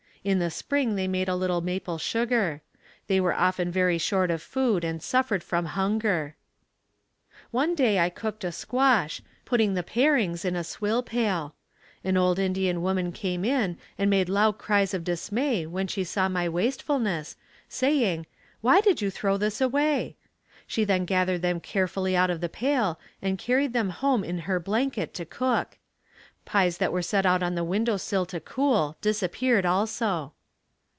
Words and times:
In 0.23 0.37
the 0.37 0.51
spring 0.51 0.93
they 0.97 1.07
made 1.07 1.27
a 1.27 1.35
little 1.35 1.61
maple 1.61 1.97
sugar. 1.97 2.61
They 3.07 3.19
were 3.19 3.33
often 3.33 3.71
very 3.71 3.97
short 3.97 4.29
of 4.29 4.43
food 4.43 4.83
and 4.83 5.01
suffered 5.01 5.41
from 5.43 5.65
hunger. 5.73 6.35
One 7.49 7.73
day 7.73 7.97
I 7.97 8.09
cooked 8.11 8.43
a 8.43 8.51
squash, 8.51 9.23
putting 9.45 9.73
the 9.73 9.81
parings 9.81 10.45
in 10.45 10.55
a 10.55 10.63
swill 10.63 11.01
pail. 11.01 11.55
An 12.03 12.17
old 12.17 12.37
Indian 12.37 12.83
woman 12.83 13.11
came 13.11 13.43
in 13.43 13.79
and 13.97 14.11
made 14.11 14.29
loud 14.29 14.59
cries 14.59 14.93
of 14.93 15.03
dismay 15.03 15.65
when 15.65 15.87
she 15.87 16.03
saw 16.03 16.29
my 16.29 16.47
wastefulness, 16.47 17.35
saying, 17.67 18.27
"Why 18.61 18.79
did 18.79 19.01
you 19.01 19.09
throw 19.09 19.37
this 19.37 19.59
away?" 19.59 20.17
She 20.67 20.83
then 20.83 21.05
gathered 21.05 21.41
them 21.41 21.59
carefully 21.59 22.15
out 22.15 22.29
of 22.29 22.41
the 22.41 22.47
pail 22.47 22.99
and 23.23 23.39
carried 23.39 23.73
them 23.73 23.89
home 23.89 24.23
in 24.23 24.37
her 24.41 24.59
blanket 24.59 25.15
to 25.15 25.25
cook. 25.25 25.79
Pies 26.43 26.79
that 26.79 26.91
were 26.91 27.03
set 27.03 27.23
out 27.23 27.43
on 27.43 27.53
the 27.53 27.63
window 27.63 27.97
sill 27.97 28.25
to 28.25 28.39
cool 28.39 28.97
disappeared 28.99 29.63
also. 29.63 30.33